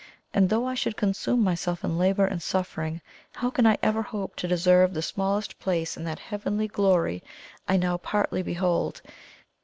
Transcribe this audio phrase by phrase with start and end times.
[0.33, 3.01] and though I should consume myself in labour and suffering,
[3.33, 7.21] how can I ever hope to deserve the smallest place in that heavenly glory
[7.67, 9.03] I now partly behold?"